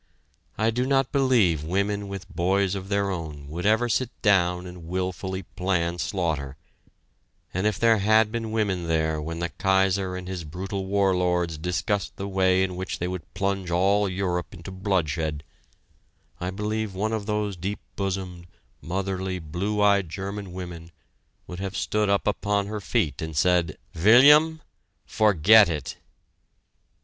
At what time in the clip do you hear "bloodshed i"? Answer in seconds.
14.71-16.49